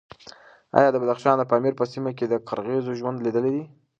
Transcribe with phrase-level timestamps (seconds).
[0.77, 3.63] ایا د بدخشان د پامیر په سیمه کې د قرغیزو ژوند لیدلی دی؟